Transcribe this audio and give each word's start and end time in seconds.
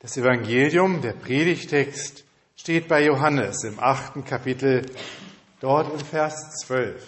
Das 0.00 0.16
Evangelium, 0.16 1.02
der 1.02 1.12
Predigtext, 1.12 2.24
steht 2.54 2.86
bei 2.86 3.04
Johannes 3.04 3.64
im 3.64 3.80
achten 3.80 4.24
Kapitel, 4.24 4.86
dort 5.58 5.92
im 5.92 5.98
Vers 5.98 6.50
12. 6.62 7.04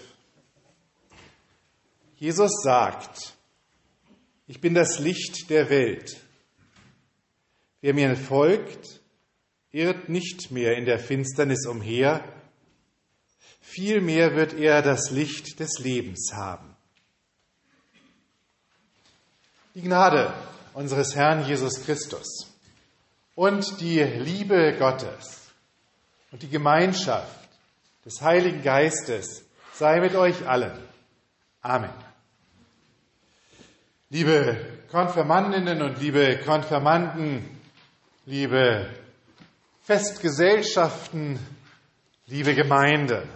Jesus 2.17 2.50
sagt, 2.65 3.34
ich 4.49 4.61
bin 4.61 4.75
das 4.75 4.99
Licht 4.99 5.50
der 5.50 5.71
Welt. 5.71 6.21
Wer 7.81 7.95
mir 7.95 8.16
folgt, 8.16 9.00
irrt 9.70 10.09
nicht 10.09 10.50
mehr 10.50 10.77
in 10.77 10.84
der 10.84 10.98
Finsternis 10.98 11.66
umher, 11.66 12.25
vielmehr 13.61 14.34
wird 14.34 14.52
er 14.54 14.82
das 14.82 15.12
Licht 15.12 15.61
des 15.61 15.79
Lebens 15.79 16.32
haben. 16.34 16.75
Die 19.77 19.82
Gnade 19.82 20.34
unseres 20.75 21.14
Herrn 21.14 21.46
Jesus 21.46 21.84
Christus 21.84 22.49
und 23.41 23.80
die 23.80 24.02
Liebe 24.02 24.77
Gottes 24.78 25.51
und 26.30 26.42
die 26.42 26.51
Gemeinschaft 26.51 27.48
des 28.05 28.20
Heiligen 28.20 28.62
Geistes 28.62 29.47
sei 29.73 29.98
mit 30.01 30.14
euch 30.14 30.47
allen. 30.47 30.78
Amen. 31.62 31.88
Liebe 34.11 34.59
Konfirmandinnen 34.91 35.80
und 35.80 35.98
liebe 36.02 36.38
Konfirmanden, 36.45 37.48
liebe 38.27 38.91
Festgesellschaften, 39.84 41.38
liebe 42.27 42.55
Gemeinde. 42.55 43.27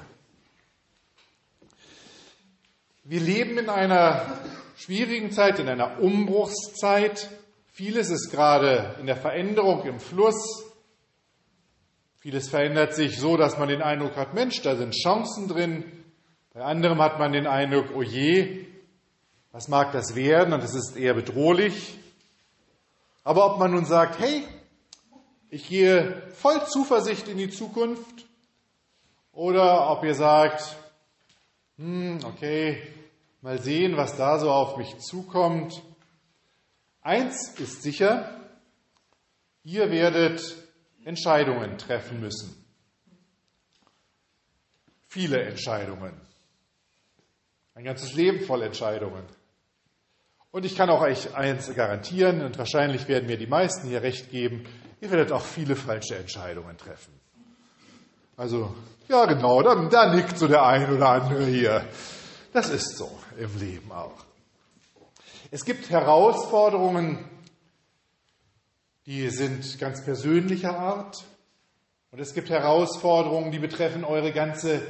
Wir 3.05 3.21
leben 3.21 3.57
in 3.57 3.71
einer 3.71 4.39
schwierigen 4.77 5.33
Zeit, 5.33 5.61
in 5.61 5.69
einer 5.71 5.99
Umbruchszeit. 5.99 7.31
Vieles 7.77 8.09
ist 8.09 8.31
gerade 8.31 8.95
in 9.01 9.07
der 9.07 9.17
Veränderung 9.17 9.83
im 9.83 9.99
Fluss. 9.99 10.63
Vieles 12.19 12.49
verändert 12.49 12.95
sich 12.95 13.19
so, 13.19 13.37
dass 13.37 13.59
man 13.59 13.67
den 13.67 13.83
Eindruck 13.83 14.15
hat, 14.15 14.33
Mensch, 14.33 14.63
da 14.63 14.77
sind 14.77 14.95
Chancen 14.95 15.49
drin. 15.49 15.83
Bei 16.53 16.63
anderem 16.63 17.03
hat 17.03 17.19
man 17.19 17.33
den 17.33 17.49
Eindruck, 17.49 17.87
oh 17.97 18.03
je, 18.03 18.65
was 19.51 19.67
mag 19.67 19.91
das 19.91 20.15
werden? 20.15 20.55
Und 20.55 20.63
es 20.63 20.73
ist 20.73 20.97
eher 20.97 21.15
bedrohlich. 21.15 21.99
Aber 23.25 23.45
ob 23.53 23.59
man 23.59 23.73
nun 23.73 23.87
sagt, 23.87 24.21
hey, 24.21 24.45
ich 25.51 25.69
gehe 25.69 26.23
voll 26.37 26.65
Zuversicht 26.67 27.27
in 27.27 27.39
die 27.39 27.51
Zukunft, 27.51 28.25
oder 29.33 29.91
ob 29.91 30.05
ihr 30.05 30.15
sagt, 30.15 30.77
hm, 31.77 32.21
okay, 32.25 32.81
mal 33.43 33.61
sehen, 33.61 33.97
was 33.97 34.17
da 34.17 34.39
so 34.39 34.49
auf 34.53 34.77
mich 34.77 34.97
zukommt. 34.99 35.83
Eins 37.05 37.55
ist 37.59 37.83
sicher, 37.83 38.35
ihr 39.63 39.91
werdet 39.91 40.43
Entscheidungen 41.05 41.77
treffen 41.77 42.19
müssen. 42.19 42.65
Viele 45.07 45.43
Entscheidungen. 45.43 46.19
Ein 47.75 47.85
ganzes 47.85 48.15
Leben 48.15 48.41
voll 48.47 48.63
Entscheidungen. 48.63 49.23
Und 50.51 50.65
ich 50.65 50.77
kann 50.77 50.89
auch 50.89 51.03
euch 51.03 51.35
eins 51.35 51.73
garantieren, 51.75 52.41
und 52.41 52.57
wahrscheinlich 52.57 53.07
werden 53.07 53.27
mir 53.27 53.37
die 53.37 53.47
meisten 53.47 53.87
hier 53.89 54.01
recht 54.01 54.31
geben, 54.31 54.65
ihr 55.03 55.11
werdet 55.11 55.31
auch 55.31 55.45
viele 55.45 55.77
falsche 55.77 56.17
Entscheidungen 56.17 56.79
treffen. 56.79 57.13
Also, 58.39 58.75
ja 59.09 59.27
genau, 59.27 59.61
da, 59.61 59.75
da 59.91 60.15
nickt 60.15 60.39
so 60.39 60.49
der 60.49 60.65
ein 60.65 60.91
oder 60.91 61.11
andere 61.11 61.45
hier. 61.45 61.87
Das 62.55 62.71
ist 62.71 62.97
so 62.97 63.11
im 63.37 63.59
Leben 63.59 63.93
auch. 63.93 64.24
Es 65.55 65.65
gibt 65.65 65.89
Herausforderungen, 65.89 67.25
die 69.07 69.31
sind 69.31 69.79
ganz 69.79 70.05
persönlicher 70.05 70.77
Art. 70.77 71.25
Und 72.11 72.19
es 72.19 72.35
gibt 72.35 72.51
Herausforderungen, 72.51 73.53
die 73.53 73.61
betreffen 73.61 74.03
eure 74.03 74.33
ganze 74.33 74.83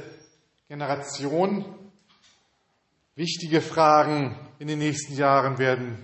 Generation. 0.67 1.65
Wichtige 3.13 3.61
Fragen 3.61 4.39
in 4.57 4.67
den 4.67 4.79
nächsten 4.79 5.13
Jahren 5.13 5.59
werden 5.59 6.03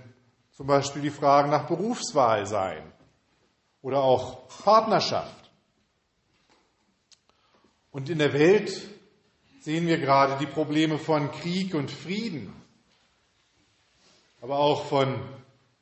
zum 0.52 0.68
Beispiel 0.68 1.02
die 1.02 1.10
Fragen 1.10 1.50
nach 1.50 1.66
Berufswahl 1.66 2.46
sein 2.46 2.84
oder 3.82 4.04
auch 4.04 4.48
Partnerschaft. 4.48 5.50
Und 7.90 8.12
in 8.12 8.20
der 8.20 8.34
Welt 8.34 8.80
sehen 9.62 9.88
wir 9.88 9.98
gerade 9.98 10.38
die 10.38 10.52
Probleme 10.52 11.00
von 11.00 11.32
Krieg 11.32 11.74
und 11.74 11.90
Frieden, 11.90 12.61
aber 14.42 14.58
auch 14.58 14.86
von 14.86 15.22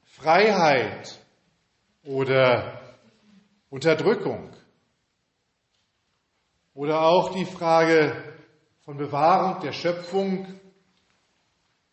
Freiheit 0.04 1.18
oder 2.04 2.82
Unterdrückung 3.70 4.52
oder 6.74 7.02
auch 7.02 7.34
die 7.34 7.46
Frage 7.46 8.38
von 8.82 8.98
Bewahrung 8.98 9.62
der 9.62 9.72
Schöpfung 9.72 10.60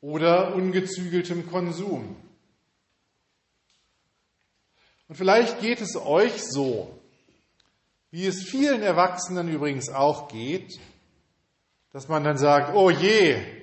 oder 0.01 0.55
ungezügeltem 0.55 1.49
Konsum. 1.49 2.17
Und 5.09 5.15
vielleicht 5.15 5.61
geht 5.61 5.81
es 5.81 5.97
euch 5.97 6.43
so, 6.43 6.99
wie 8.11 8.27
es 8.27 8.43
vielen 8.43 8.83
Erwachsenen 8.83 9.49
übrigens 9.49 9.89
auch 9.89 10.27
geht, 10.29 10.81
dass 11.93 12.09
man 12.09 12.25
dann 12.25 12.39
sagt, 12.39 12.75
oh 12.75 12.91
je, 12.91 13.56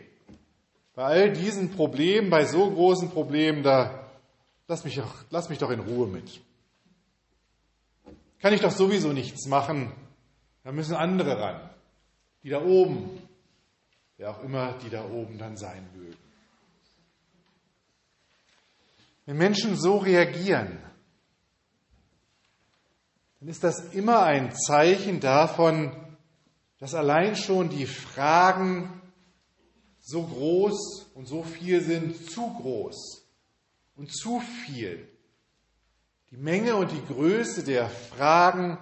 bei 0.95 1.03
all 1.03 1.33
diesen 1.33 1.71
Problemen, 1.71 2.29
bei 2.29 2.45
so 2.45 2.69
großen 2.69 3.09
Problemen, 3.09 3.63
da 3.63 4.07
lass 4.67 4.83
mich, 4.83 4.95
doch, 4.95 5.25
lass 5.29 5.49
mich 5.49 5.57
doch 5.57 5.71
in 5.71 5.79
Ruhe 5.79 6.07
mit. 6.07 6.41
Kann 8.39 8.53
ich 8.53 8.61
doch 8.61 8.71
sowieso 8.71 9.13
nichts 9.13 9.47
machen, 9.47 9.91
da 10.63 10.71
müssen 10.71 10.95
andere 10.95 11.39
ran, 11.39 11.69
die 12.43 12.49
da 12.49 12.61
oben, 12.61 13.21
wer 14.17 14.31
auch 14.31 14.43
immer 14.43 14.73
die 14.83 14.89
da 14.89 15.05
oben 15.05 15.37
dann 15.37 15.57
sein 15.57 15.87
mögen. 15.95 16.17
Wenn 19.25 19.37
Menschen 19.37 19.77
so 19.77 19.97
reagieren, 19.97 20.77
dann 23.39 23.49
ist 23.49 23.63
das 23.63 23.93
immer 23.93 24.23
ein 24.23 24.53
Zeichen 24.53 25.21
davon, 25.21 25.95
dass 26.79 26.93
allein 26.93 27.37
schon 27.37 27.69
die 27.69 27.85
Fragen 27.85 29.01
so 30.03 30.21
groß 30.21 31.11
und 31.15 31.27
so 31.27 31.43
viel 31.43 31.81
sind, 31.81 32.29
zu 32.29 32.53
groß 32.53 33.25
und 33.95 34.13
zu 34.13 34.41
viel. 34.41 35.07
Die 36.29 36.37
Menge 36.37 36.75
und 36.75 36.91
die 36.91 37.05
Größe 37.05 37.63
der 37.63 37.89
Fragen, 37.89 38.77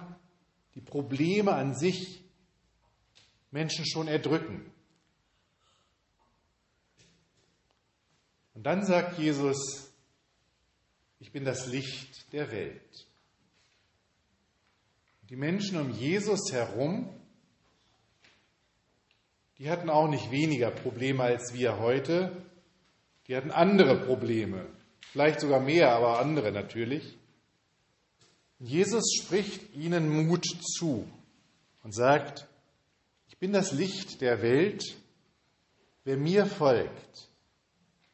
die 0.74 0.80
Probleme 0.80 1.54
an 1.54 1.74
sich 1.76 2.24
Menschen 3.52 3.86
schon 3.86 4.08
erdrücken. 4.08 4.68
Und 8.54 8.64
dann 8.64 8.84
sagt 8.84 9.18
Jesus, 9.18 9.92
ich 11.20 11.30
bin 11.30 11.44
das 11.44 11.66
Licht 11.66 12.32
der 12.32 12.50
Welt. 12.50 13.06
Die 15.28 15.36
Menschen 15.36 15.78
um 15.78 15.90
Jesus 15.90 16.50
herum 16.50 17.21
die 19.62 19.70
hatten 19.70 19.90
auch 19.90 20.08
nicht 20.08 20.32
weniger 20.32 20.72
Probleme 20.72 21.22
als 21.22 21.54
wir 21.54 21.78
heute. 21.78 22.32
Die 23.28 23.36
hatten 23.36 23.52
andere 23.52 23.96
Probleme, 24.04 24.66
vielleicht 25.12 25.38
sogar 25.38 25.60
mehr, 25.60 25.92
aber 25.92 26.18
andere 26.18 26.50
natürlich. 26.50 27.16
Jesus 28.58 29.04
spricht 29.22 29.72
ihnen 29.76 30.26
Mut 30.26 30.44
zu 30.76 31.08
und 31.84 31.94
sagt, 31.94 32.48
ich 33.28 33.38
bin 33.38 33.52
das 33.52 33.70
Licht 33.70 34.20
der 34.20 34.42
Welt. 34.42 34.96
Wer 36.02 36.16
mir 36.16 36.46
folgt, 36.46 37.28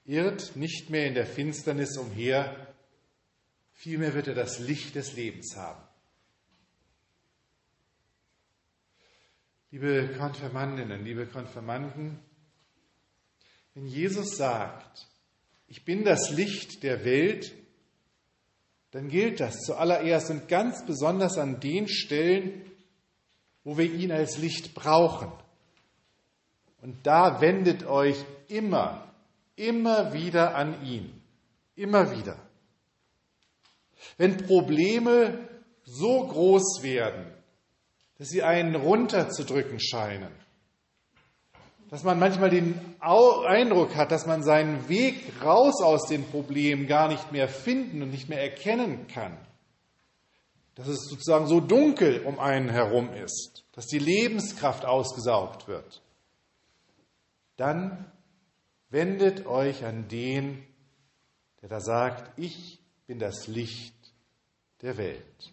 irrt 0.04 0.54
nicht 0.54 0.90
mehr 0.90 1.06
in 1.06 1.14
der 1.14 1.26
Finsternis 1.26 1.96
umher, 1.96 2.74
vielmehr 3.72 4.12
wird 4.12 4.28
er 4.28 4.34
das 4.34 4.58
Licht 4.58 4.96
des 4.96 5.14
Lebens 5.14 5.56
haben. 5.56 5.87
Liebe 9.70 10.14
Konfirmandinnen, 10.16 11.04
liebe 11.04 11.26
Konfirmanden, 11.26 12.18
wenn 13.74 13.86
Jesus 13.86 14.36
sagt, 14.38 15.06
ich 15.66 15.84
bin 15.84 16.04
das 16.04 16.30
Licht 16.30 16.82
der 16.82 17.04
Welt, 17.04 17.54
dann 18.92 19.08
gilt 19.08 19.40
das 19.40 19.58
zuallererst 19.60 20.30
und 20.30 20.48
ganz 20.48 20.86
besonders 20.86 21.36
an 21.36 21.60
den 21.60 21.86
Stellen, 21.86 22.62
wo 23.62 23.76
wir 23.76 23.92
ihn 23.92 24.10
als 24.10 24.38
Licht 24.38 24.74
brauchen. 24.74 25.30
Und 26.80 27.06
da 27.06 27.42
wendet 27.42 27.84
euch 27.84 28.16
immer, 28.48 29.12
immer 29.54 30.14
wieder 30.14 30.54
an 30.54 30.82
ihn. 30.86 31.12
Immer 31.76 32.16
wieder. 32.16 32.38
Wenn 34.16 34.38
Probleme 34.38 35.46
so 35.84 36.26
groß 36.26 36.82
werden, 36.82 37.37
dass 38.18 38.28
sie 38.28 38.42
einen 38.42 38.74
runterzudrücken 38.74 39.80
scheinen. 39.80 40.32
Dass 41.88 42.02
man 42.02 42.18
manchmal 42.18 42.50
den 42.50 42.78
Eindruck 43.00 43.96
hat, 43.96 44.10
dass 44.10 44.26
man 44.26 44.42
seinen 44.42 44.88
Weg 44.88 45.42
raus 45.42 45.80
aus 45.82 46.06
den 46.06 46.24
Problemen 46.24 46.86
gar 46.86 47.08
nicht 47.08 47.32
mehr 47.32 47.48
finden 47.48 48.02
und 48.02 48.10
nicht 48.10 48.28
mehr 48.28 48.42
erkennen 48.42 49.06
kann. 49.06 49.38
dass 50.78 50.86
es 50.86 51.08
sozusagen 51.08 51.48
so 51.48 51.58
dunkel 51.58 52.24
um 52.24 52.38
einen 52.38 52.68
herum 52.68 53.12
ist, 53.12 53.64
dass 53.72 53.86
die 53.86 53.98
Lebenskraft 53.98 54.84
ausgesaugt 54.84 55.66
wird, 55.66 56.02
dann 57.56 58.08
wendet 58.88 59.46
euch 59.46 59.84
an 59.84 60.06
den, 60.06 60.64
der 61.60 61.68
da 61.68 61.80
sagt, 61.80 62.30
ich 62.38 62.78
bin 63.08 63.18
das 63.18 63.48
Licht 63.48 63.96
der 64.82 64.96
Welt. 64.98 65.52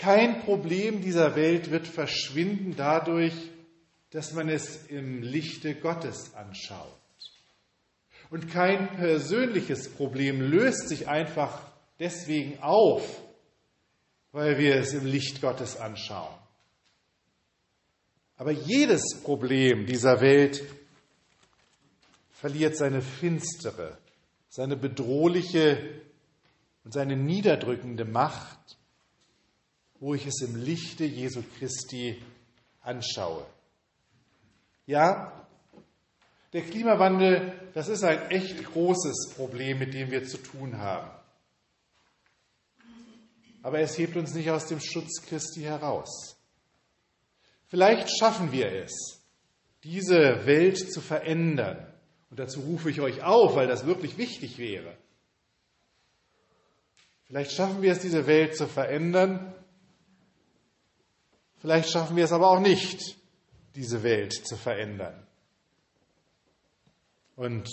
Kein 0.00 0.40
Problem 0.40 1.02
dieser 1.02 1.36
Welt 1.36 1.70
wird 1.70 1.86
verschwinden 1.86 2.74
dadurch, 2.74 3.34
dass 4.08 4.32
man 4.32 4.48
es 4.48 4.86
im 4.86 5.20
Lichte 5.20 5.74
Gottes 5.74 6.32
anschaut. 6.32 6.96
Und 8.30 8.50
kein 8.50 8.96
persönliches 8.96 9.90
Problem 9.90 10.40
löst 10.40 10.88
sich 10.88 11.06
einfach 11.06 11.60
deswegen 11.98 12.62
auf, 12.62 13.20
weil 14.32 14.56
wir 14.56 14.76
es 14.76 14.94
im 14.94 15.04
Licht 15.04 15.42
Gottes 15.42 15.76
anschauen. 15.76 16.34
Aber 18.38 18.52
jedes 18.52 19.20
Problem 19.22 19.84
dieser 19.84 20.22
Welt 20.22 20.64
verliert 22.30 22.74
seine 22.74 23.02
finstere, 23.02 23.98
seine 24.48 24.78
bedrohliche 24.78 26.00
und 26.84 26.94
seine 26.94 27.18
niederdrückende 27.18 28.06
Macht, 28.06 28.78
wo 30.00 30.14
ich 30.14 30.26
es 30.26 30.40
im 30.40 30.56
Lichte 30.56 31.04
Jesu 31.04 31.42
Christi 31.58 32.20
anschaue. 32.80 33.46
Ja, 34.86 35.46
der 36.52 36.62
Klimawandel, 36.62 37.52
das 37.74 37.88
ist 37.88 38.02
ein 38.02 38.30
echt 38.30 38.64
großes 38.64 39.34
Problem, 39.36 39.78
mit 39.78 39.94
dem 39.94 40.10
wir 40.10 40.24
zu 40.24 40.38
tun 40.38 40.78
haben. 40.78 41.10
Aber 43.62 43.78
es 43.78 43.96
hebt 43.98 44.16
uns 44.16 44.34
nicht 44.34 44.50
aus 44.50 44.66
dem 44.66 44.80
Schutz 44.80 45.22
Christi 45.22 45.60
heraus. 45.60 46.36
Vielleicht 47.68 48.10
schaffen 48.18 48.50
wir 48.50 48.72
es, 48.72 49.22
diese 49.84 50.44
Welt 50.46 50.92
zu 50.92 51.00
verändern. 51.00 51.86
Und 52.30 52.38
dazu 52.38 52.60
rufe 52.60 52.90
ich 52.90 53.00
euch 53.00 53.22
auf, 53.22 53.54
weil 53.54 53.68
das 53.68 53.86
wirklich 53.86 54.16
wichtig 54.16 54.58
wäre. 54.58 54.96
Vielleicht 57.26 57.52
schaffen 57.52 57.82
wir 57.82 57.92
es, 57.92 58.00
diese 58.00 58.26
Welt 58.26 58.56
zu 58.56 58.66
verändern. 58.66 59.54
Vielleicht 61.60 61.90
schaffen 61.90 62.16
wir 62.16 62.24
es 62.24 62.32
aber 62.32 62.50
auch 62.50 62.60
nicht, 62.60 63.16
diese 63.74 64.02
Welt 64.02 64.32
zu 64.32 64.56
verändern. 64.56 65.26
Und 67.36 67.68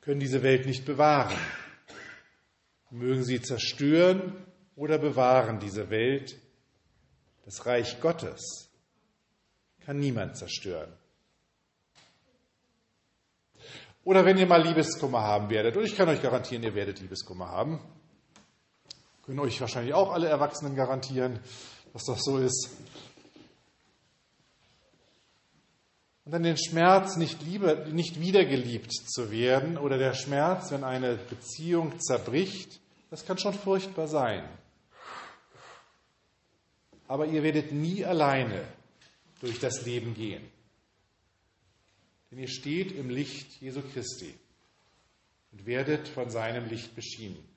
können 0.00 0.20
diese 0.20 0.42
Welt 0.42 0.66
nicht 0.66 0.84
bewahren. 0.84 1.36
Mögen 2.90 3.24
sie 3.24 3.40
zerstören 3.40 4.44
oder 4.76 4.98
bewahren 4.98 5.58
diese 5.60 5.88
Welt. 5.90 6.36
Das 7.44 7.64
Reich 7.64 8.00
Gottes 8.00 8.68
kann 9.80 9.98
niemand 9.98 10.36
zerstören. 10.36 10.92
Oder 14.04 14.24
wenn 14.24 14.36
ihr 14.36 14.46
mal 14.46 14.62
Liebeskummer 14.62 15.22
haben 15.22 15.48
werdet, 15.48 15.76
und 15.76 15.84
ich 15.84 15.96
kann 15.96 16.08
euch 16.08 16.20
garantieren, 16.20 16.62
ihr 16.62 16.74
werdet 16.74 17.00
Liebeskummer 17.00 17.48
haben, 17.48 17.80
können 19.24 19.38
euch 19.38 19.60
wahrscheinlich 19.60 19.94
auch 19.94 20.12
alle 20.12 20.28
Erwachsenen 20.28 20.76
garantieren, 20.76 21.40
dass 21.94 22.04
das 22.04 22.24
so 22.24 22.38
ist. 22.38 22.70
Und 26.24 26.32
dann 26.32 26.42
den 26.42 26.58
Schmerz, 26.58 27.16
nicht, 27.16 27.40
liebe, 27.42 27.86
nicht 27.92 28.20
wiedergeliebt 28.20 28.92
zu 28.92 29.30
werden 29.30 29.78
oder 29.78 29.96
der 29.96 30.14
Schmerz, 30.14 30.70
wenn 30.72 30.82
eine 30.82 31.14
Beziehung 31.16 32.00
zerbricht, 32.00 32.80
das 33.10 33.24
kann 33.24 33.38
schon 33.38 33.54
furchtbar 33.54 34.08
sein. 34.08 34.48
Aber 37.06 37.26
ihr 37.26 37.42
werdet 37.42 37.72
nie 37.72 38.04
alleine 38.04 38.64
durch 39.40 39.60
das 39.60 39.84
Leben 39.84 40.14
gehen. 40.14 40.42
Denn 42.30 42.40
ihr 42.40 42.48
steht 42.48 42.90
im 42.90 43.08
Licht 43.08 43.60
Jesu 43.60 43.82
Christi 43.82 44.34
und 45.52 45.66
werdet 45.66 46.08
von 46.08 46.30
seinem 46.30 46.68
Licht 46.68 46.96
beschienen. 46.96 47.53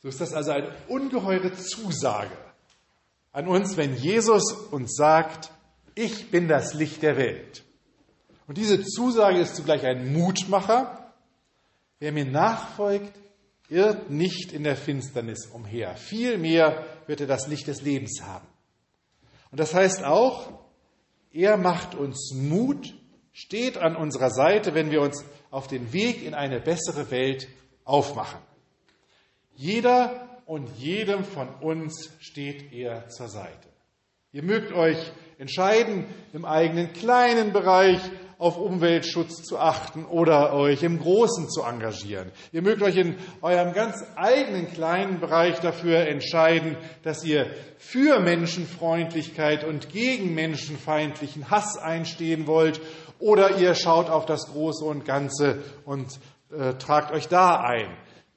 So 0.00 0.08
ist 0.08 0.20
das 0.20 0.32
also 0.32 0.52
eine 0.52 0.72
ungeheure 0.88 1.52
Zusage 1.54 2.36
an 3.32 3.48
uns, 3.48 3.76
wenn 3.76 3.94
Jesus 3.96 4.52
uns 4.52 4.94
sagt, 4.94 5.50
ich 5.94 6.30
bin 6.30 6.48
das 6.48 6.74
Licht 6.74 7.02
der 7.02 7.16
Welt. 7.16 7.64
Und 8.46 8.56
diese 8.58 8.82
Zusage 8.82 9.40
ist 9.40 9.56
zugleich 9.56 9.84
ein 9.84 10.12
Mutmacher. 10.12 11.12
Wer 11.98 12.12
mir 12.12 12.24
nachfolgt, 12.24 13.12
irrt 13.68 14.10
nicht 14.10 14.52
in 14.52 14.62
der 14.62 14.76
Finsternis 14.76 15.46
umher. 15.46 15.96
Vielmehr 15.96 16.84
wird 17.06 17.20
er 17.20 17.26
das 17.26 17.48
Licht 17.48 17.66
des 17.66 17.82
Lebens 17.82 18.22
haben. 18.22 18.46
Und 19.50 19.60
das 19.60 19.74
heißt 19.74 20.04
auch, 20.04 20.50
er 21.32 21.56
macht 21.56 21.94
uns 21.94 22.32
Mut, 22.34 22.94
steht 23.32 23.76
an 23.76 23.96
unserer 23.96 24.30
Seite, 24.30 24.74
wenn 24.74 24.90
wir 24.90 25.02
uns 25.02 25.24
auf 25.50 25.66
den 25.66 25.92
Weg 25.92 26.24
in 26.24 26.34
eine 26.34 26.60
bessere 26.60 27.10
Welt 27.10 27.48
aufmachen. 27.84 28.40
Jeder 29.58 30.12
und 30.46 30.68
jedem 30.78 31.24
von 31.24 31.48
uns 31.60 32.10
steht 32.20 32.72
er 32.72 33.08
zur 33.08 33.26
Seite. 33.26 33.68
Ihr 34.30 34.44
mögt 34.44 34.72
euch 34.72 34.96
entscheiden, 35.36 36.06
im 36.32 36.44
eigenen 36.44 36.92
kleinen 36.92 37.52
Bereich 37.52 37.98
auf 38.38 38.56
Umweltschutz 38.56 39.42
zu 39.42 39.58
achten 39.58 40.04
oder 40.04 40.52
euch 40.52 40.84
im 40.84 41.00
Großen 41.00 41.50
zu 41.50 41.62
engagieren. 41.62 42.30
Ihr 42.52 42.62
mögt 42.62 42.82
euch 42.82 42.96
in 42.96 43.16
eurem 43.42 43.72
ganz 43.72 43.96
eigenen 44.14 44.72
kleinen 44.72 45.18
Bereich 45.18 45.58
dafür 45.58 46.06
entscheiden, 46.06 46.76
dass 47.02 47.24
ihr 47.24 47.50
für 47.78 48.20
Menschenfreundlichkeit 48.20 49.64
und 49.64 49.88
gegen 49.88 50.36
menschenfeindlichen 50.36 51.50
Hass 51.50 51.76
einstehen 51.76 52.46
wollt 52.46 52.80
oder 53.18 53.58
ihr 53.58 53.74
schaut 53.74 54.08
auf 54.08 54.24
das 54.24 54.52
Große 54.52 54.84
und 54.84 55.04
Ganze 55.04 55.64
und 55.84 56.20
äh, 56.56 56.74
tragt 56.74 57.10
euch 57.10 57.26
da 57.26 57.56
ein. 57.56 57.88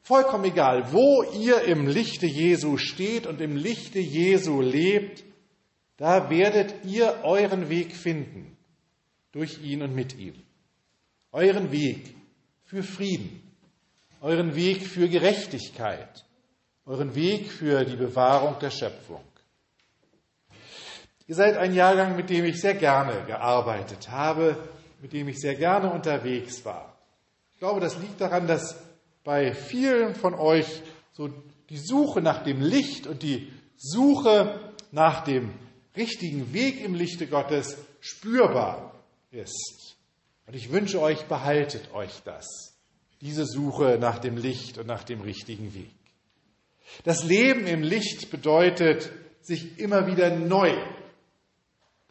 Vollkommen 0.01 0.45
egal, 0.45 0.91
wo 0.91 1.23
ihr 1.23 1.61
im 1.63 1.87
Lichte 1.87 2.25
Jesu 2.25 2.77
steht 2.77 3.27
und 3.27 3.39
im 3.39 3.55
Lichte 3.55 3.99
Jesu 3.99 4.59
lebt, 4.59 5.23
da 5.97 6.29
werdet 6.31 6.83
ihr 6.85 7.19
euren 7.23 7.69
Weg 7.69 7.95
finden, 7.95 8.57
durch 9.31 9.61
ihn 9.61 9.83
und 9.83 9.93
mit 9.93 10.17
ihm. 10.17 10.33
Euren 11.31 11.71
Weg 11.71 12.15
für 12.63 12.81
Frieden, 12.81 13.43
euren 14.21 14.55
Weg 14.55 14.87
für 14.87 15.07
Gerechtigkeit, 15.07 16.25
euren 16.85 17.13
Weg 17.13 17.51
für 17.51 17.85
die 17.85 17.95
Bewahrung 17.95 18.57
der 18.59 18.71
Schöpfung. 18.71 19.23
Ihr 21.27 21.35
seid 21.35 21.55
ein 21.55 21.75
Jahrgang, 21.75 22.15
mit 22.15 22.29
dem 22.29 22.43
ich 22.45 22.59
sehr 22.59 22.73
gerne 22.73 23.23
gearbeitet 23.25 24.09
habe, 24.09 24.57
mit 25.01 25.13
dem 25.13 25.27
ich 25.27 25.39
sehr 25.39 25.55
gerne 25.55 25.91
unterwegs 25.91 26.65
war. 26.65 26.97
Ich 27.53 27.59
glaube, 27.59 27.79
das 27.79 27.97
liegt 27.99 28.19
daran, 28.19 28.47
dass 28.47 28.75
bei 29.23 29.53
vielen 29.53 30.15
von 30.15 30.33
euch 30.33 30.81
so 31.13 31.29
die 31.69 31.77
Suche 31.77 32.21
nach 32.21 32.43
dem 32.43 32.61
Licht 32.61 33.07
und 33.07 33.23
die 33.23 33.51
Suche 33.77 34.73
nach 34.91 35.23
dem 35.23 35.53
richtigen 35.95 36.53
Weg 36.53 36.83
im 36.83 36.95
Lichte 36.95 37.27
Gottes 37.27 37.77
spürbar 37.99 38.93
ist. 39.31 39.95
Und 40.47 40.55
ich 40.55 40.71
wünsche 40.71 40.99
euch, 40.99 41.25
behaltet 41.25 41.93
euch 41.93 42.21
das, 42.25 42.75
diese 43.21 43.45
Suche 43.45 43.97
nach 43.99 44.19
dem 44.19 44.37
Licht 44.37 44.77
und 44.77 44.87
nach 44.87 45.03
dem 45.03 45.21
richtigen 45.21 45.73
Weg. 45.73 45.91
Das 47.03 47.23
Leben 47.23 47.67
im 47.67 47.83
Licht 47.83 48.31
bedeutet, 48.31 49.11
sich 49.41 49.79
immer 49.79 50.07
wieder 50.07 50.35
neu 50.35 50.75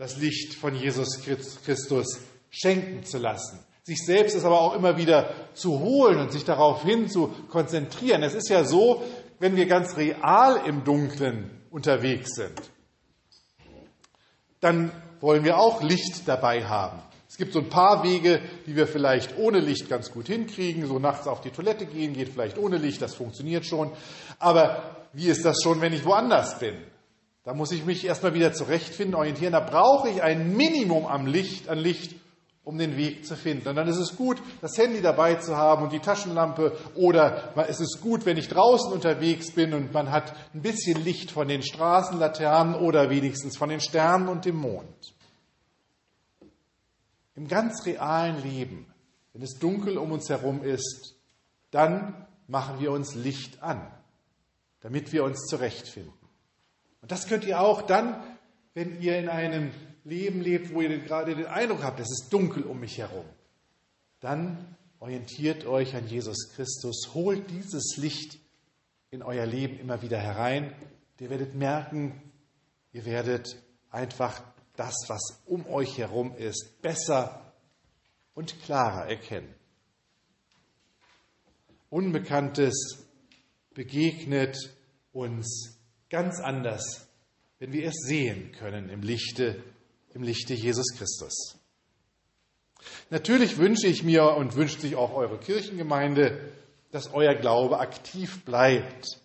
das 0.01 0.17
Licht 0.17 0.55
von 0.55 0.75
Jesus 0.75 1.21
Christus 1.23 2.21
schenken 2.49 3.05
zu 3.05 3.19
lassen, 3.19 3.59
sich 3.83 4.05
selbst 4.05 4.35
es 4.35 4.45
aber 4.45 4.61
auch 4.61 4.75
immer 4.75 4.97
wieder 4.97 5.31
zu 5.55 5.81
holen 5.81 6.19
und 6.19 6.33
sich 6.33 6.45
darauf 6.45 6.83
hin 6.83 7.09
zu 7.09 7.29
konzentrieren. 7.49 8.23
Es 8.23 8.35
ist 8.35 8.49
ja 8.49 8.65
so, 8.65 9.03
wenn 9.39 9.57
wir 9.57 9.67
ganz 9.67 9.97
real 9.97 10.61
im 10.67 10.85
Dunkeln 10.85 11.51
unterwegs 11.71 12.35
sind, 12.35 12.61
dann 14.61 14.93
wollen 15.21 15.45
wir 15.45 15.59
auch 15.59 15.83
Licht 15.83 16.27
dabei 16.27 16.65
haben. 16.65 17.01
Es 17.29 17.37
gibt 17.37 17.53
so 17.53 17.61
ein 17.61 17.69
paar 17.69 18.03
Wege, 18.03 18.41
die 18.67 18.75
wir 18.75 18.89
vielleicht 18.89 19.39
ohne 19.39 19.61
Licht 19.61 19.89
ganz 19.89 20.11
gut 20.11 20.27
hinkriegen. 20.27 20.87
So 20.87 20.99
nachts 20.99 21.29
auf 21.29 21.41
die 21.41 21.51
Toilette 21.51 21.87
gehen 21.87 22.13
geht 22.13 22.29
vielleicht 22.29 22.59
ohne 22.59 22.77
Licht, 22.77 23.01
das 23.01 23.15
funktioniert 23.15 23.65
schon. 23.65 23.93
Aber 24.39 24.97
wie 25.13 25.29
ist 25.29 25.45
das 25.45 25.63
schon, 25.63 25.81
wenn 25.81 25.93
ich 25.93 26.05
woanders 26.05 26.59
bin? 26.59 26.75
Da 27.45 27.55
muss 27.55 27.73
ich 27.73 27.85
mich 27.85 28.05
erstmal 28.05 28.35
wieder 28.35 28.53
zurechtfinden, 28.53 29.15
orientieren. 29.15 29.53
Da 29.53 29.61
brauche 29.61 30.09
ich 30.09 30.23
ein 30.23 30.57
Minimum 30.57 31.07
an 31.07 31.27
Licht, 31.27 31.69
an 31.69 31.79
Licht, 31.79 32.17
um 32.65 32.79
den 32.79 32.97
Weg 32.97 33.27
zu 33.27 33.37
finden. 33.37 33.69
Und 33.69 33.77
dann 33.77 33.89
ist 33.89 33.99
es 33.99 34.17
gut, 34.17 34.43
das 34.61 34.77
Handy 34.77 35.01
dabei 35.01 35.37
zu 35.37 35.57
haben 35.57 35.85
und 35.85 35.93
die 35.93 36.01
Taschenlampe 36.01 36.77
oder 36.95 37.55
es 37.69 37.81
ist 37.81 38.01
gut, 38.01 38.27
wenn 38.27 38.37
ich 38.37 38.49
draußen 38.49 38.93
unterwegs 38.93 39.53
bin 39.53 39.73
und 39.75 39.93
man 39.93 40.11
hat 40.11 40.35
ein 40.55 40.63
bisschen 40.63 41.03
Licht 41.03 41.31
von 41.31 41.49
den 41.49 41.63
Straßenlaternen 41.63 42.75
oder 42.75 43.11
wenigstens 43.11 43.57
von 43.57 43.71
den 43.71 43.81
Sternen 43.81 44.29
und 44.29 44.45
dem 44.45 44.57
Mond. 44.57 45.15
Im 47.35 47.49
ganz 47.49 47.87
realen 47.87 48.43
Leben, 48.43 48.87
wenn 49.33 49.43
es 49.43 49.59
dunkel 49.59 49.97
um 49.97 50.13
uns 50.13 50.29
herum 50.29 50.63
ist, 50.63 51.17
dann 51.71 52.27
machen 52.47 52.81
wir 52.81 52.93
uns 52.93 53.15
Licht 53.15 53.63
an. 53.63 53.91
damit 54.81 55.13
wir 55.13 55.25
uns 55.25 55.47
zurechtfinden. 55.47 56.13
Und 57.03 57.13
das 57.13 57.27
könnt 57.27 57.45
ihr 57.45 57.61
auch 57.61 57.83
dann, 57.83 58.23
wenn 58.75 59.01
ihr 59.01 59.19
in 59.19 59.29
einem 59.29 59.73
Leben 60.05 60.41
lebt, 60.41 60.73
wo 60.73 60.81
ihr 60.81 60.99
gerade 61.01 61.35
den 61.35 61.47
Eindruck 61.47 61.83
habt, 61.83 62.01
es 62.01 62.11
ist 62.11 62.33
dunkel 62.33 62.63
um 62.63 62.81
mich 62.81 62.99
herum. 62.99 63.25
Dann 64.21 64.77
orientiert 64.99 65.67
euch 65.67 65.95
an 65.97 66.07
Jesus 66.07 66.51
Christus, 66.55 67.11
holt 67.15 67.51
dieses 67.51 67.97
Licht 67.97 68.39
in 69.11 69.23
euer 69.23 69.47
Leben 69.47 69.79
immer 69.79 70.03
wieder 70.03 70.19
herein. 70.19 70.75
Ihr 71.19 71.31
werdet 71.31 71.55
merken, 71.55 72.21
ihr 72.93 73.05
werdet 73.05 73.57
einfach 73.91 74.43
das, 74.77 74.95
was 75.09 75.43
um 75.47 75.67
euch 75.67 75.99
herum 75.99 76.35
ist, 76.37 76.81
besser 76.81 77.53
und 78.35 78.61
klarer 78.63 79.07
erkennen. 79.07 79.55
Unbekanntes 81.91 83.05
begegnet 83.75 84.57
uns 85.13 85.79
ganz 86.09 86.41
anders, 86.41 87.10
wenn 87.61 87.73
wir 87.73 87.87
es 87.87 87.95
sehen 88.07 88.53
können 88.59 88.89
im 88.89 89.03
Lichte, 89.03 89.63
im 90.15 90.23
Lichte 90.23 90.55
Jesus 90.55 90.97
Christus. 90.97 91.59
Natürlich 93.11 93.59
wünsche 93.59 93.87
ich 93.87 94.03
mir 94.03 94.25
und 94.35 94.57
wünscht 94.57 94.81
sich 94.81 94.97
auch 94.97 95.13
eure 95.13 95.39
Kirchengemeinde, 95.39 96.41
dass 96.91 97.13
euer 97.13 97.35
Glaube 97.35 97.79
aktiv 97.79 98.45
bleibt, 98.45 99.21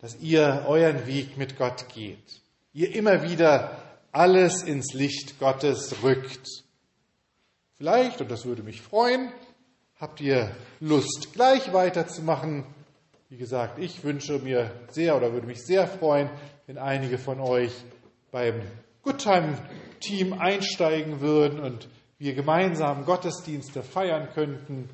dass 0.00 0.20
ihr 0.20 0.64
euren 0.66 1.06
Weg 1.06 1.38
mit 1.38 1.56
Gott 1.56 1.88
geht, 1.94 2.42
ihr 2.72 2.94
immer 2.94 3.22
wieder 3.22 3.80
alles 4.10 4.64
ins 4.64 4.92
Licht 4.92 5.38
Gottes 5.38 6.02
rückt. 6.02 6.48
Vielleicht, 7.78 8.20
und 8.20 8.30
das 8.30 8.44
würde 8.44 8.64
mich 8.64 8.82
freuen, 8.82 9.32
habt 10.00 10.20
ihr 10.20 10.54
Lust, 10.80 11.32
gleich 11.32 11.72
weiterzumachen. 11.72 12.66
Wie 13.28 13.36
gesagt, 13.36 13.78
ich 13.78 14.02
wünsche 14.02 14.40
mir 14.40 14.72
sehr 14.90 15.16
oder 15.16 15.32
würde 15.32 15.46
mich 15.46 15.62
sehr 15.64 15.86
freuen, 15.86 16.28
wenn 16.66 16.78
einige 16.78 17.18
von 17.18 17.40
euch 17.40 17.72
beim 18.30 18.60
Goodtime-Team 19.02 20.34
einsteigen 20.34 21.20
würden 21.20 21.60
und 21.60 21.88
wir 22.18 22.34
gemeinsam 22.34 23.04
Gottesdienste 23.04 23.82
feiern 23.82 24.28
könnten. 24.32 24.88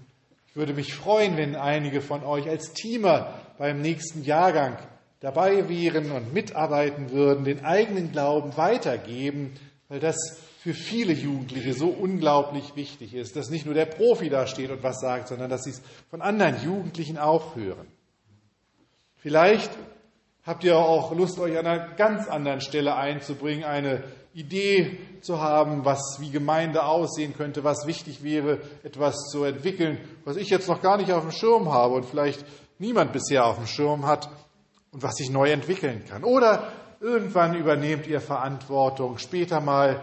Ich 0.47 0.57
würde 0.57 0.73
mich 0.73 0.95
freuen, 0.95 1.37
wenn 1.37 1.57
einige 1.57 2.01
von 2.01 2.25
euch 2.25 2.49
als 2.49 2.73
Teamer 2.73 3.35
beim 3.59 3.83
nächsten 3.83 4.25
Jahrgang 4.25 4.79
dabei 5.21 5.69
wären 5.69 6.11
und 6.11 6.33
mitarbeiten 6.33 7.11
würden, 7.11 7.45
den 7.45 7.65
eigenen 7.65 8.13
Glauben 8.13 8.57
weitergeben, 8.57 9.53
weil 9.89 10.01
das 10.01 10.41
für 10.61 10.75
viele 10.75 11.13
Jugendliche 11.13 11.75
so 11.75 11.89
unglaublich 11.89 12.77
wichtig 12.77 13.15
ist, 13.15 13.37
dass 13.37 13.51
nicht 13.51 13.65
nur 13.65 13.75
der 13.75 13.87
Profi 13.87 14.29
da 14.29 14.47
steht 14.47 14.71
und 14.71 14.83
was 14.83 15.01
sagt, 15.01 15.29
sondern 15.29 15.51
dass 15.51 15.65
sie 15.65 15.71
es 15.71 15.83
von 16.11 16.23
anderen 16.23 16.63
Jugendlichen 16.63 17.19
auch 17.19 17.57
hören. 17.57 17.87
Vielleicht 19.17 19.71
habt 20.49 20.65
ihr 20.65 20.79
auch 20.79 21.15
Lust, 21.15 21.39
euch 21.39 21.59
an 21.59 21.67
einer 21.67 21.89
ganz 21.91 22.27
anderen 22.27 22.63
Stelle 22.63 22.97
einzubringen, 22.97 23.65
eine 23.65 24.03
Idee 24.33 24.99
zu 25.21 25.43
haben, 25.43 25.85
was 25.85 26.17
wie 26.21 26.31
Gemeinde 26.31 26.85
aussehen 26.85 27.35
könnte, 27.37 27.65
was 27.65 27.87
wichtig 27.87 28.25
wäre, 28.25 28.59
etwas 28.83 29.29
zu 29.31 29.45
entwickeln, 29.45 29.99
was 30.25 30.37
ich 30.37 30.49
jetzt 30.49 30.67
noch 30.67 30.81
gar 30.81 30.97
nicht 30.97 31.13
auf 31.13 31.21
dem 31.21 31.33
Schirm 31.33 31.71
habe 31.71 31.97
und 31.97 32.07
vielleicht 32.07 32.47
niemand 32.79 33.13
bisher 33.13 33.45
auf 33.45 33.57
dem 33.57 33.67
Schirm 33.67 34.07
hat 34.07 34.31
und 34.91 35.03
was 35.03 35.17
sich 35.17 35.29
neu 35.29 35.51
entwickeln 35.51 36.07
kann. 36.09 36.25
Oder 36.25 36.73
irgendwann 36.99 37.55
übernehmt 37.55 38.07
ihr 38.07 38.23
Verantwortung, 38.23 39.19
später 39.19 39.61
mal 39.61 40.01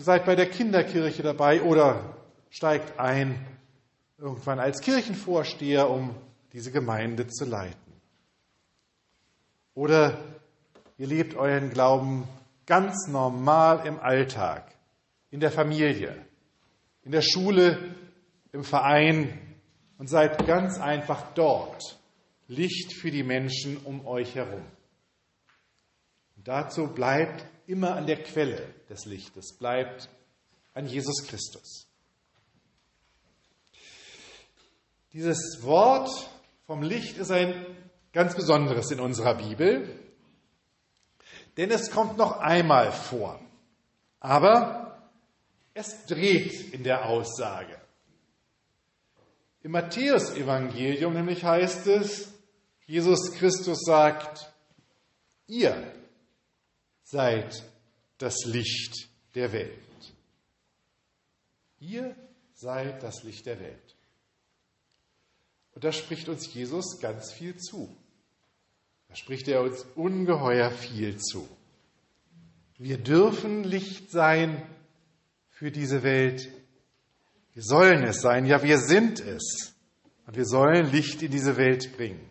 seid 0.00 0.24
bei 0.24 0.34
der 0.34 0.48
Kinderkirche 0.48 1.22
dabei 1.22 1.60
oder 1.60 2.16
steigt 2.48 2.98
ein, 2.98 3.38
irgendwann 4.16 4.60
als 4.60 4.80
Kirchenvorsteher, 4.80 5.90
um 5.90 6.14
diese 6.54 6.72
Gemeinde 6.72 7.26
zu 7.26 7.44
leiten. 7.44 7.85
Oder 9.76 10.18
ihr 10.96 11.06
lebt 11.06 11.34
euren 11.34 11.68
Glauben 11.68 12.26
ganz 12.64 13.08
normal 13.08 13.86
im 13.86 14.00
Alltag, 14.00 14.74
in 15.30 15.38
der 15.38 15.52
Familie, 15.52 16.16
in 17.02 17.12
der 17.12 17.20
Schule, 17.20 17.94
im 18.52 18.64
Verein 18.64 19.38
und 19.98 20.08
seid 20.08 20.46
ganz 20.46 20.80
einfach 20.80 21.34
dort 21.34 22.00
Licht 22.48 22.94
für 22.94 23.10
die 23.10 23.22
Menschen 23.22 23.76
um 23.84 24.06
euch 24.06 24.34
herum. 24.34 24.64
Und 26.36 26.48
dazu 26.48 26.86
bleibt 26.86 27.44
immer 27.66 27.96
an 27.96 28.06
der 28.06 28.22
Quelle 28.22 28.66
des 28.88 29.04
Lichtes, 29.04 29.58
bleibt 29.58 30.08
an 30.72 30.86
Jesus 30.86 31.26
Christus. 31.26 31.86
Dieses 35.12 35.58
Wort 35.60 36.08
vom 36.66 36.82
Licht 36.82 37.18
ist 37.18 37.30
ein 37.30 37.76
ganz 38.16 38.34
besonderes 38.34 38.90
in 38.90 38.98
unserer 38.98 39.34
Bibel, 39.34 39.94
denn 41.58 41.70
es 41.70 41.90
kommt 41.90 42.16
noch 42.16 42.38
einmal 42.38 42.90
vor. 42.90 43.38
Aber 44.20 45.06
es 45.74 46.06
dreht 46.06 46.72
in 46.72 46.82
der 46.82 47.04
Aussage. 47.10 47.78
Im 49.62 49.72
Matthäusevangelium 49.72 51.12
nämlich 51.12 51.44
heißt 51.44 51.88
es, 51.88 52.32
Jesus 52.86 53.34
Christus 53.34 53.82
sagt, 53.84 54.50
ihr 55.46 55.76
seid 57.04 57.64
das 58.16 58.46
Licht 58.46 59.10
der 59.34 59.52
Welt. 59.52 60.14
Ihr 61.80 62.16
seid 62.54 63.02
das 63.02 63.22
Licht 63.24 63.44
der 63.44 63.60
Welt. 63.60 63.94
Und 65.74 65.84
da 65.84 65.92
spricht 65.92 66.30
uns 66.30 66.54
Jesus 66.54 66.98
ganz 66.98 67.30
viel 67.34 67.58
zu. 67.58 67.94
Da 69.08 69.14
spricht 69.14 69.48
er 69.48 69.62
uns 69.62 69.86
ungeheuer 69.94 70.70
viel 70.70 71.18
zu. 71.18 71.48
Wir 72.78 72.98
dürfen 72.98 73.64
Licht 73.64 74.10
sein 74.10 74.62
für 75.50 75.70
diese 75.70 76.02
Welt. 76.02 76.48
Wir 77.54 77.62
sollen 77.62 78.02
es 78.04 78.20
sein, 78.20 78.44
ja, 78.44 78.62
wir 78.62 78.78
sind 78.78 79.20
es. 79.20 79.74
Und 80.26 80.36
wir 80.36 80.44
sollen 80.44 80.90
Licht 80.90 81.22
in 81.22 81.30
diese 81.30 81.56
Welt 81.56 81.96
bringen. 81.96 82.30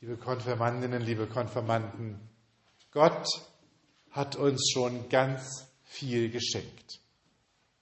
Liebe 0.00 0.16
Konfirmandinnen, 0.16 1.02
liebe 1.02 1.28
Konfirmanden, 1.28 2.18
Gott 2.90 3.26
hat 4.10 4.34
uns 4.34 4.70
schon 4.72 5.08
ganz 5.08 5.68
viel 5.84 6.30
geschenkt. 6.30 6.98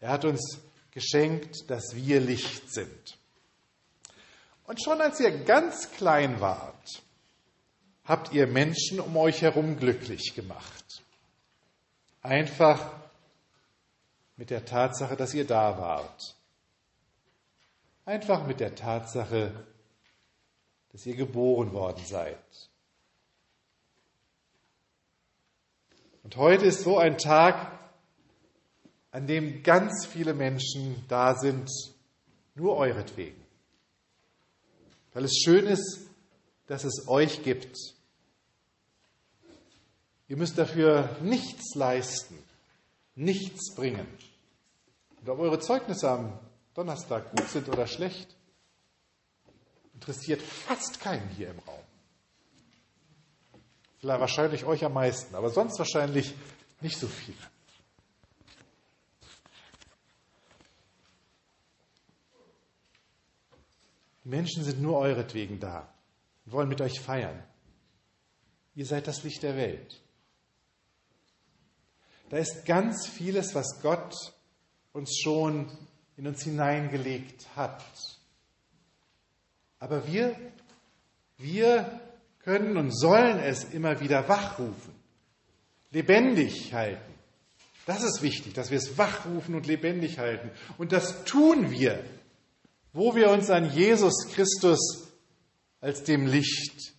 Er 0.01 0.11
hat 0.11 0.25
uns 0.25 0.61
geschenkt, 0.91 1.71
dass 1.71 1.95
wir 1.95 2.21
Licht 2.21 2.71
sind. 2.71 3.19
Und 4.71 4.81
schon 4.81 5.01
als 5.01 5.19
ihr 5.19 5.37
ganz 5.45 5.91
klein 5.91 6.41
wart, 6.41 7.03
habt 8.05 8.33
ihr 8.33 8.47
Menschen 8.47 9.01
um 9.01 9.17
euch 9.17 9.43
herum 9.43 9.77
glücklich 9.77 10.33
gemacht. 10.37 11.03
Einfach 12.23 12.95
mit 14.37 14.51
der 14.51 14.65
Tatsache, 14.65 15.17
dass 15.17 15.35
ihr 15.35 15.45
da 15.45 15.77
wart. 15.77 16.37
Einfach 18.05 18.47
mit 18.47 18.61
der 18.61 18.77
Tatsache, 18.77 19.67
dass 20.93 21.05
ihr 21.05 21.17
geboren 21.17 21.73
worden 21.73 22.05
seid. 22.07 22.39
Und 26.23 26.37
heute 26.37 26.67
ist 26.67 26.85
so 26.85 26.97
ein 26.97 27.19
Tag, 27.19 27.77
an 29.11 29.27
dem 29.27 29.65
ganz 29.65 30.07
viele 30.07 30.33
Menschen 30.33 31.05
da 31.09 31.35
sind, 31.35 31.69
nur 32.55 32.77
euretwegen. 32.77 33.40
Weil 35.13 35.25
es 35.25 35.39
schön 35.43 35.67
ist, 35.67 36.09
dass 36.67 36.85
es 36.85 37.09
euch 37.09 37.43
gibt. 37.43 37.77
Ihr 40.29 40.37
müsst 40.37 40.57
dafür 40.57 41.17
nichts 41.23 41.75
leisten, 41.75 42.39
nichts 43.17 43.75
bringen. 43.75 44.07
Und 45.21 45.29
ob 45.29 45.41
eure 45.41 45.59
Zeugnisse 45.59 46.09
am 46.09 46.39
Donnerstag 46.75 47.31
gut 47.33 47.49
sind 47.49 47.69
oder 47.69 47.87
schlecht, 47.87 48.37
interessiert 49.95 50.41
fast 50.41 51.01
keinen 51.01 51.29
hier 51.31 51.51
im 51.51 51.59
Raum. 51.59 51.83
Vielleicht 53.99 54.21
wahrscheinlich 54.21 54.65
euch 54.65 54.85
am 54.85 54.95
meisten, 54.95 55.35
aber 55.35 55.51
sonst 55.51 55.79
wahrscheinlich 55.79 56.35
nicht 56.81 56.99
so 56.99 57.07
viele. 57.07 57.37
Menschen 64.31 64.65
sind 64.65 64.81
nur 64.81 64.99
euretwegen 64.99 65.61
da 65.61 65.93
und 66.47 66.53
wollen 66.53 66.69
mit 66.69 66.81
euch 66.81 67.01
feiern. 67.01 67.43
Ihr 68.75 68.87
seid 68.87 69.07
das 69.07 69.25
Licht 69.25 69.43
der 69.43 69.57
Welt. 69.57 70.01
Da 72.31 72.39
ist 72.39 72.65
ganz 72.65 73.09
vieles, 73.09 73.55
was 73.55 73.83
Gott 73.83 74.15
uns 74.93 75.19
schon 75.21 75.71
in 76.17 76.29
uns 76.29 76.45
hineingelegt 76.45 77.47
hat. 77.57 77.85
Aber 79.81 80.07
wir, 80.07 80.37
wir 81.39 82.01
können 82.39 82.77
und 82.77 82.97
sollen 82.97 83.41
es 83.41 83.65
immer 83.65 84.01
wieder 84.01 84.29
wachrufen, 84.29 84.95
lebendig 85.91 86.73
halten. 86.73 87.15
Das 87.87 88.05
ist 88.05 88.23
wichtig, 88.23 88.55
dass 88.55 88.71
wir 88.71 88.79
es 88.79 88.97
wachrufen 88.97 89.55
und 89.57 89.67
lebendig 89.67 90.19
halten. 90.19 90.51
Und 90.79 90.93
das 90.93 91.25
tun 91.25 91.71
wir, 91.71 92.05
wo 92.93 93.15
wir 93.15 93.31
uns 93.31 93.51
an 93.51 93.73
Jesus 93.73 94.27
Christus 94.33 95.13
als 95.81 96.03
dem 96.05 96.27
Licht 96.27 96.95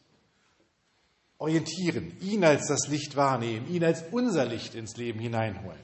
orientieren, 1.38 2.18
ihn 2.22 2.44
als 2.44 2.68
das 2.68 2.88
Licht 2.88 3.16
wahrnehmen, 3.16 3.68
ihn 3.68 3.84
als 3.84 4.04
unser 4.12 4.46
Licht 4.46 4.76
ins 4.76 4.96
Leben 4.98 5.20
hineinholen. 5.20 5.82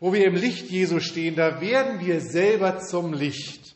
Wo 0.00 0.12
wir 0.12 0.26
im 0.26 0.34
Licht 0.34 0.70
Jesu 0.70 1.00
stehen, 1.00 1.34
da 1.34 1.60
werden 1.60 2.00
wir 2.00 2.20
selber 2.20 2.80
zum 2.80 3.12
Licht. 3.12 3.74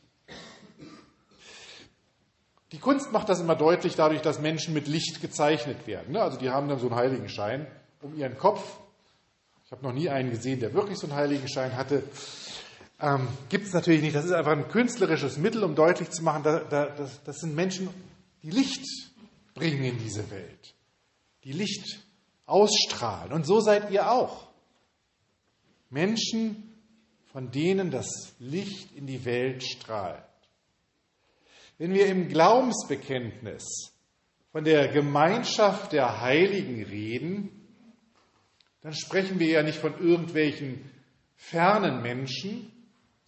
Die 2.72 2.78
Kunst 2.78 3.12
macht 3.12 3.28
das 3.28 3.40
immer 3.40 3.56
deutlich 3.56 3.94
dadurch, 3.96 4.20
dass 4.20 4.40
Menschen 4.40 4.74
mit 4.74 4.86
Licht 4.88 5.20
gezeichnet 5.20 5.86
werden. 5.86 6.12
Ne? 6.12 6.22
Also 6.22 6.38
die 6.38 6.50
haben 6.50 6.68
dann 6.68 6.78
so 6.78 6.88
einen 6.88 6.96
Heiligenschein 6.96 7.66
um 8.02 8.14
ihren 8.16 8.36
Kopf. 8.36 8.78
Ich 9.64 9.72
habe 9.72 9.82
noch 9.82 9.92
nie 9.92 10.08
einen 10.08 10.30
gesehen, 10.30 10.60
der 10.60 10.74
wirklich 10.74 10.98
so 10.98 11.06
einen 11.06 11.16
Heiligenschein 11.16 11.76
hatte. 11.76 12.02
Ähm, 13.00 13.28
Gibt 13.48 13.66
es 13.66 13.72
natürlich 13.72 14.02
nicht. 14.02 14.16
Das 14.16 14.24
ist 14.24 14.32
einfach 14.32 14.52
ein 14.52 14.68
künstlerisches 14.68 15.38
Mittel, 15.38 15.62
um 15.62 15.74
deutlich 15.74 16.10
zu 16.10 16.22
machen, 16.22 16.42
da, 16.42 16.60
da, 16.60 16.86
das, 16.86 17.22
das 17.22 17.38
sind 17.38 17.54
Menschen, 17.54 17.88
die 18.42 18.50
Licht 18.50 18.84
bringen 19.54 19.84
in 19.84 19.98
diese 19.98 20.30
Welt, 20.30 20.74
die 21.44 21.52
Licht 21.52 22.00
ausstrahlen. 22.46 23.32
Und 23.32 23.46
so 23.46 23.60
seid 23.60 23.90
ihr 23.90 24.10
auch. 24.10 24.48
Menschen, 25.90 26.74
von 27.32 27.50
denen 27.50 27.90
das 27.90 28.34
Licht 28.38 28.92
in 28.92 29.06
die 29.06 29.24
Welt 29.24 29.62
strahlt. 29.62 30.22
Wenn 31.78 31.94
wir 31.94 32.06
im 32.06 32.28
Glaubensbekenntnis 32.28 33.92
von 34.50 34.64
der 34.64 34.88
Gemeinschaft 34.88 35.92
der 35.92 36.20
Heiligen 36.20 36.82
reden, 36.82 37.68
dann 38.80 38.92
sprechen 38.94 39.38
wir 39.38 39.48
ja 39.48 39.62
nicht 39.62 39.78
von 39.78 39.98
irgendwelchen 39.98 40.90
fernen 41.36 42.02
Menschen, 42.02 42.72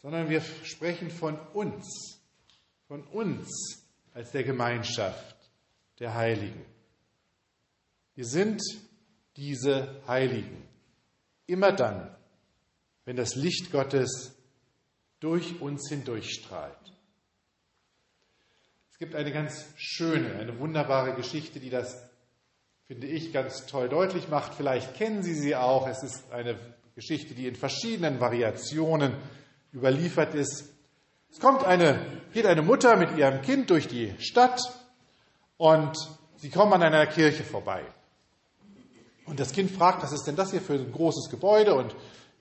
sondern 0.03 0.29
wir 0.29 0.41
sprechen 0.41 1.11
von 1.11 1.39
uns, 1.53 2.21
von 2.89 3.03
uns 3.05 3.49
als 4.15 4.31
der 4.33 4.45
Gemeinschaft 4.45 5.37
der 5.99 6.15
Heiligen. 6.15 6.65
Wir 8.15 8.25
sind 8.25 8.63
diese 9.37 10.03
Heiligen. 10.07 10.67
Immer 11.47 11.73
dann, 11.73 12.15
wenn 13.05 13.17
das 13.17 13.35
Licht 13.35 13.71
Gottes 13.71 14.35
durch 15.21 15.61
uns 15.61 15.89
hindurchstrahlt. 15.89 16.77
Es 18.91 18.99
gibt 18.99 19.15
eine 19.15 19.33
ganz 19.33 19.67
schöne, 19.77 20.35
eine 20.35 20.59
wunderbare 20.59 21.15
Geschichte, 21.15 21.61
die 21.61 21.71
das, 21.71 22.11
finde 22.87 23.07
ich, 23.07 23.33
ganz 23.33 23.67
toll 23.67 23.89
deutlich 23.89 24.29
macht. 24.29 24.55
Vielleicht 24.55 24.95
kennen 24.95 25.23
Sie 25.23 25.35
sie 25.35 25.57
auch. 25.57 25.89
Es 25.89 26.03
ist 26.03 26.31
eine 26.31 26.59
Geschichte, 26.95 27.35
die 27.35 27.47
in 27.47 27.57
verschiedenen 27.57 28.21
Variationen 28.21 29.15
überliefert 29.73 30.35
ist. 30.35 30.73
Es 31.31 31.39
kommt 31.39 31.65
eine, 31.65 32.05
geht 32.33 32.47
eine 32.47 32.63
Mutter 32.63 32.97
mit 32.97 33.17
ihrem 33.17 33.41
Kind 33.43 33.71
durch 33.71 33.87
die 33.87 34.15
Stadt 34.19 34.61
und 35.57 35.97
sie 36.37 36.51
kommen 36.51 36.73
an 36.73 36.83
einer 36.83 37.07
Kirche 37.07 37.45
vorbei. 37.45 37.85
Und 39.27 39.39
das 39.39 39.53
Kind 39.53 39.71
fragt, 39.71 40.03
was 40.03 40.13
ist 40.13 40.27
denn 40.27 40.35
das 40.35 40.51
hier 40.51 40.61
für 40.61 40.75
ein 40.75 40.91
großes 40.91 41.31
Gebäude? 41.31 41.75
Und 41.75 41.95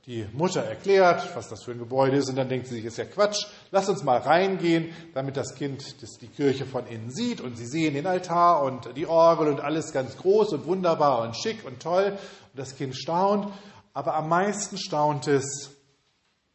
die 0.08 0.26
Mutter 0.34 0.64
erklärt, 0.64 1.36
was 1.36 1.50
das 1.50 1.64
für 1.64 1.72
ein 1.72 1.78
Gebäude 1.78 2.18
ist, 2.18 2.30
und 2.30 2.36
dann 2.36 2.50
denkt 2.50 2.66
sie 2.66 2.76
sich, 2.76 2.86
ist 2.86 2.98
ja 2.98 3.06
Quatsch, 3.06 3.46
lass 3.70 3.90
uns 3.90 4.04
mal 4.04 4.18
reingehen, 4.18 4.92
damit 5.14 5.38
das 5.38 5.54
Kind 5.54 6.02
das 6.02 6.18
die 6.18 6.28
Kirche 6.28 6.66
von 6.66 6.88
innen 6.88 7.12
sieht 7.12 7.42
und 7.42 7.58
sie 7.58 7.68
sehen 7.68 7.94
den 7.94 8.08
Altar 8.08 8.64
und 8.64 8.98
die 8.98 9.06
Orgel 9.06 9.50
und 9.50 9.60
alles 9.60 9.92
ganz 9.92 10.18
groß 10.18 10.54
und 10.54 10.66
wunderbar 10.66 11.22
und 11.22 11.36
schick 11.36 11.64
und 11.64 11.80
toll. 11.80 12.18
Und 12.18 12.60
das 12.60 12.76
Kind 12.76 12.96
staunt, 12.96 13.54
aber 13.94 14.16
am 14.16 14.30
meisten 14.30 14.80
staunt 14.80 15.28
es 15.28 15.79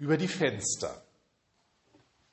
über 0.05 0.19
die 0.19 0.29
Fenster. 0.29 1.03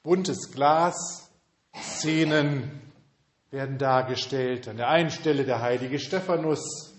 Buntes 0.03 0.51
Glas, 0.51 1.31
Szenen 1.73 2.81
werden 3.49 3.77
dargestellt. 3.77 4.67
An 4.67 4.75
der 4.75 4.89
einen 4.89 5.09
Stelle 5.09 5.45
der 5.45 5.61
heilige 5.61 5.97
Stephanus, 5.97 6.93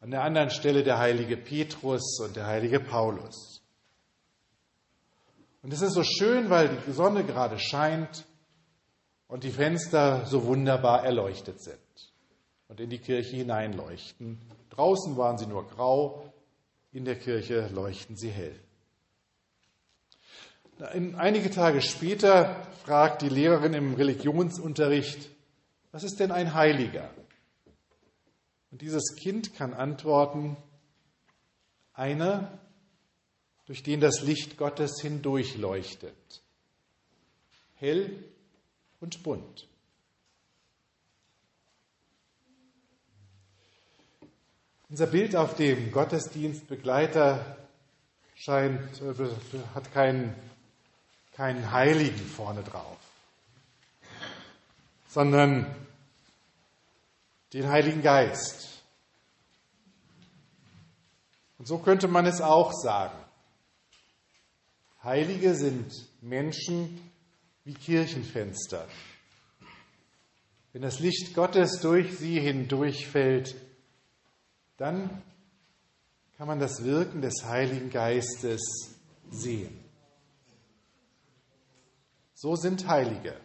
an 0.00 0.10
der 0.10 0.22
anderen 0.22 0.50
Stelle 0.50 0.82
der 0.84 0.98
heilige 0.98 1.38
Petrus 1.38 2.20
und 2.20 2.36
der 2.36 2.46
heilige 2.46 2.78
Paulus. 2.78 3.62
Und 5.62 5.72
es 5.72 5.80
ist 5.80 5.94
so 5.94 6.02
schön, 6.02 6.50
weil 6.50 6.68
die 6.86 6.92
Sonne 6.92 7.24
gerade 7.24 7.58
scheint 7.58 8.26
und 9.28 9.44
die 9.44 9.50
Fenster 9.50 10.26
so 10.26 10.44
wunderbar 10.44 11.06
erleuchtet 11.06 11.62
sind 11.62 11.78
und 12.68 12.80
in 12.80 12.90
die 12.90 12.98
Kirche 12.98 13.36
hineinleuchten. 13.36 14.42
Draußen 14.68 15.16
waren 15.16 15.38
sie 15.38 15.46
nur 15.46 15.66
grau, 15.66 16.30
in 16.92 17.06
der 17.06 17.18
Kirche 17.18 17.70
leuchten 17.72 18.18
sie 18.18 18.30
hell. 18.30 18.60
Einige 20.78 21.50
Tage 21.50 21.80
später 21.82 22.66
fragt 22.84 23.22
die 23.22 23.28
Lehrerin 23.28 23.74
im 23.74 23.94
Religionsunterricht, 23.94 25.30
was 25.92 26.02
ist 26.02 26.18
denn 26.18 26.32
ein 26.32 26.54
Heiliger? 26.54 27.10
Und 28.70 28.80
dieses 28.80 29.14
Kind 29.14 29.54
kann 29.54 29.74
antworten, 29.74 30.56
einer, 31.92 32.58
durch 33.66 33.82
den 33.82 34.00
das 34.00 34.22
Licht 34.22 34.56
Gottes 34.56 35.00
hindurchleuchtet, 35.00 36.42
hell 37.74 38.24
und 39.00 39.22
bunt. 39.22 39.68
Unser 44.88 45.06
Bild 45.06 45.36
auf 45.36 45.54
dem 45.54 45.90
Gottesdienstbegleiter 45.90 47.56
scheint, 48.34 49.00
äh, 49.00 49.14
hat 49.74 49.92
keinen 49.92 50.34
keinen 51.32 51.70
Heiligen 51.72 52.26
vorne 52.26 52.62
drauf, 52.62 52.98
sondern 55.08 55.66
den 57.52 57.68
Heiligen 57.68 58.02
Geist. 58.02 58.82
Und 61.58 61.66
so 61.66 61.78
könnte 61.78 62.08
man 62.08 62.26
es 62.26 62.40
auch 62.40 62.72
sagen. 62.72 63.18
Heilige 65.02 65.54
sind 65.54 65.92
Menschen 66.20 67.10
wie 67.64 67.74
Kirchenfenster. 67.74 68.86
Wenn 70.72 70.82
das 70.82 71.00
Licht 71.00 71.34
Gottes 71.34 71.80
durch 71.80 72.18
sie 72.18 72.40
hindurchfällt, 72.40 73.54
dann 74.76 75.22
kann 76.36 76.46
man 76.46 76.58
das 76.58 76.82
Wirken 76.82 77.20
des 77.20 77.44
Heiligen 77.44 77.90
Geistes 77.90 78.60
sehen. 79.30 79.81
So 82.42 82.56
sind 82.56 82.88
Heilige. 82.88 83.40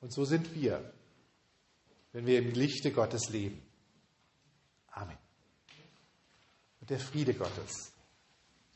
Und 0.00 0.10
so 0.10 0.24
sind 0.24 0.54
wir, 0.54 0.90
wenn 2.12 2.24
wir 2.24 2.38
im 2.38 2.52
Lichte 2.52 2.92
Gottes 2.92 3.28
leben. 3.28 3.60
Amen. 4.90 5.18
Und 6.80 6.88
der 6.88 6.98
Friede 6.98 7.34
Gottes, 7.34 7.92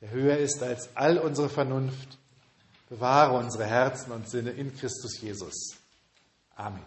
der 0.02 0.10
höher 0.10 0.36
ist 0.36 0.62
als 0.62 0.94
all 0.94 1.16
unsere 1.16 1.48
Vernunft, 1.48 2.18
bewahre 2.90 3.38
unsere 3.38 3.64
Herzen 3.64 4.12
und 4.12 4.28
Sinne 4.28 4.50
in 4.50 4.76
Christus 4.76 5.18
Jesus. 5.18 5.70
Amen. 6.54 6.84